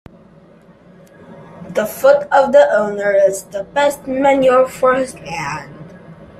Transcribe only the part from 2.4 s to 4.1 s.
the owner is the best